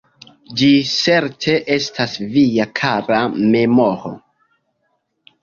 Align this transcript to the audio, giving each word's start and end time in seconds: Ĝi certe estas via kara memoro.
Ĝi 0.59 0.69
certe 0.91 1.53
estas 1.75 2.15
via 2.31 2.67
kara 2.81 3.21
memoro. 3.37 4.13